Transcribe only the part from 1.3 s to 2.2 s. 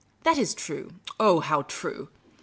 how true